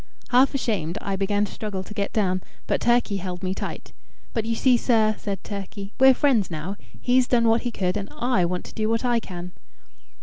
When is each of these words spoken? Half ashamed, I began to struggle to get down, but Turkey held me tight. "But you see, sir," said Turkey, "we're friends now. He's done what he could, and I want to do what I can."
Half 0.29 0.55
ashamed, 0.55 0.97
I 0.99 1.15
began 1.15 1.45
to 1.45 1.51
struggle 1.51 1.83
to 1.83 1.93
get 1.93 2.11
down, 2.11 2.41
but 2.65 2.81
Turkey 2.81 3.17
held 3.17 3.43
me 3.43 3.53
tight. 3.53 3.93
"But 4.33 4.45
you 4.45 4.55
see, 4.55 4.75
sir," 4.75 5.13
said 5.19 5.43
Turkey, 5.43 5.93
"we're 5.99 6.15
friends 6.15 6.49
now. 6.49 6.75
He's 6.99 7.27
done 7.27 7.47
what 7.47 7.61
he 7.61 7.69
could, 7.71 7.95
and 7.95 8.09
I 8.17 8.43
want 8.45 8.65
to 8.65 8.73
do 8.73 8.89
what 8.89 9.05
I 9.05 9.19
can." 9.19 9.51